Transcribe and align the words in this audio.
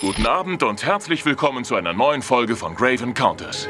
Guten 0.00 0.26
Abend 0.26 0.62
und 0.62 0.82
herzlich 0.82 1.26
willkommen 1.26 1.62
zu 1.62 1.74
einer 1.74 1.92
neuen 1.92 2.22
Folge 2.22 2.56
von 2.56 2.74
Grave 2.74 3.02
Encounters. 3.02 3.68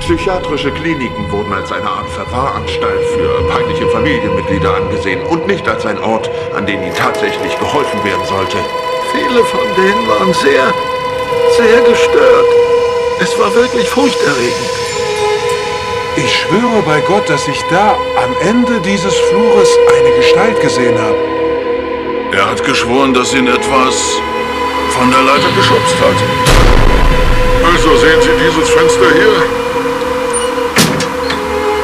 Psychiatrische 0.00 0.72
Kliniken 0.72 1.30
wurden 1.30 1.52
als 1.52 1.70
eine 1.70 1.88
Art 1.88 2.08
Verwahranstalt 2.08 3.04
für 3.14 3.48
peinliche 3.48 3.88
Familienmitglieder 3.90 4.74
angesehen 4.74 5.22
und 5.28 5.46
nicht 5.46 5.68
als 5.68 5.86
ein 5.86 6.00
Ort, 6.00 6.28
an 6.56 6.66
dem 6.66 6.82
ihnen 6.82 6.96
tatsächlich 6.96 7.56
geholfen 7.60 8.02
werden 8.02 8.24
sollte. 8.26 8.56
Viele 9.12 9.44
von 9.44 9.60
denen 9.76 10.08
waren 10.08 10.34
sehr, 10.34 10.74
sehr 11.56 11.80
gestört. 11.82 12.46
Es 13.20 13.38
war 13.38 13.54
wirklich 13.54 13.88
furchterregend. 13.88 14.70
Ich 16.16 16.40
schwöre 16.40 16.82
bei 16.84 17.00
Gott, 17.02 17.30
dass 17.30 17.46
ich 17.46 17.62
da 17.70 17.96
am 18.16 18.48
Ende 18.48 18.80
dieses 18.80 19.14
Flures 19.14 19.78
eine 19.96 20.16
Gestalt 20.16 20.60
gesehen 20.60 20.98
habe. 20.98 21.18
Er 22.32 22.50
hat 22.50 22.64
geschworen, 22.64 23.14
dass 23.14 23.32
ihn 23.32 23.46
etwas 23.46 24.20
von 25.02 25.10
der 25.10 25.22
Leiter 25.22 25.50
geschubst 25.56 25.96
hat. 25.98 26.18
Also 27.66 27.96
sehen 27.96 28.22
Sie 28.22 28.30
dieses 28.38 28.70
Fenster 28.70 29.10
hier? 29.18 29.34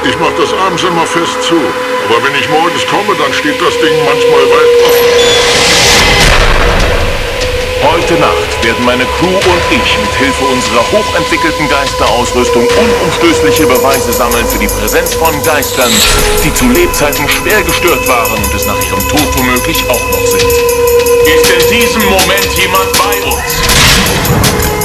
Ich 0.09 0.17
mach 0.21 0.31
das 0.39 0.53
abends 0.55 0.85
immer 0.85 1.05
fest 1.05 1.43
zu. 1.43 1.57
Aber 1.57 2.23
wenn 2.23 2.35
ich 2.39 2.49
morgens 2.49 2.87
komme, 2.87 3.19
dann 3.19 3.33
steht 3.33 3.61
das 3.61 3.75
Ding 3.81 3.97
manchmal 4.07 4.45
weit 4.55 4.71
offen. 4.87 5.78
Heute 7.83 8.15
Nacht 8.15 8.65
werden 8.65 8.85
meine 8.85 9.05
Crew 9.05 9.29
und 9.29 9.63
ich 9.71 9.99
mit 9.99 10.15
Hilfe 10.17 10.45
unserer 10.47 10.83
hochentwickelten 10.91 11.69
Geisterausrüstung 11.69 12.67
unumstößliche 12.67 13.67
Beweise 13.67 14.13
sammeln 14.13 14.47
für 14.49 14.59
die 14.59 14.67
Präsenz 14.67 15.15
von 15.15 15.31
Geistern, 15.45 15.91
die 16.45 16.53
zu 16.55 16.69
Lebzeiten 16.71 17.29
schwer 17.29 17.63
gestört 17.63 18.07
waren 18.09 18.37
und 18.37 18.55
es 18.55 18.67
nach 18.67 18.83
ihrem 18.85 19.09
Tod 19.09 19.29
womöglich 19.37 19.85
auch 19.89 20.11
noch 20.11 20.27
sind. 20.27 20.43
Ist 20.43 21.51
in 21.51 21.79
diesem 21.79 22.05
Moment 22.07 22.49
jemand 22.57 22.93
bei 22.93 23.23
uns? 23.27 24.78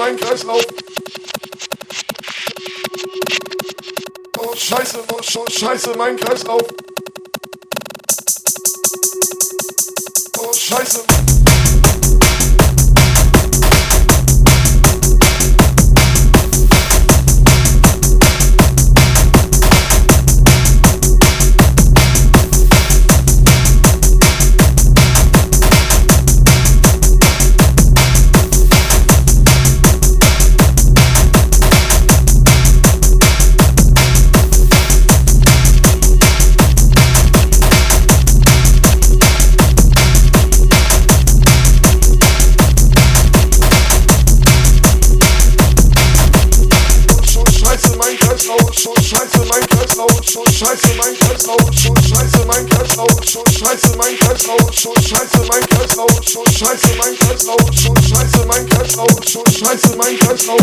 Scheiße, 0.00 0.06
mein 0.06 0.16
Kreislauf. 0.16 0.66
Oh, 4.38 4.56
scheiße, 4.56 4.98
oh, 5.12 5.48
scheiße, 5.48 5.96
mein 5.96 6.16
Kreislauf. 6.16 6.62
Oh, 10.38 10.52
scheiße 10.52 11.19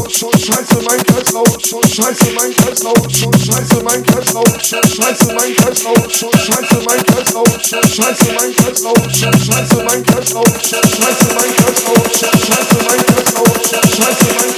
Kreislauf, 0.07 0.13
schon 0.15 0.39
scheiße 0.39 0.83
mein 0.85 1.03
Kreislauf, 1.03 1.57
schon 1.65 1.83
scheiße 1.83 2.31
mein 2.33 2.53
Kreislauf, 2.55 3.07
schon 3.13 3.33
scheiße 3.33 3.83
mein 3.83 4.03
Kreislauf, 4.03 4.63
schon 4.63 4.83
scheiße 4.83 5.33
mein 5.33 5.55
Kreislauf, 5.55 6.07
schon 6.13 6.31
scheiße 6.31 6.81
mein 6.85 7.05
Kreislauf, 7.05 7.47
schon 7.67 7.83
scheiße 7.83 8.33
mein 8.39 8.55
Kreislauf, 8.55 8.97
schon 9.13 9.33
scheiße 9.33 9.83
mein 9.83 10.03
Kreislauf, 10.05 10.47
schon 10.63 10.83
scheiße 10.83 11.27
mein 11.35 11.55
Kreislauf, 11.55 12.03
schon 12.15 12.39
scheiße 12.39 12.77
mein 12.87 13.05
Kreislauf, 13.05 13.53
schon 13.67 13.83
scheiße 13.83 14.27
mein 14.27 14.47
Kreislauf, 14.47 14.56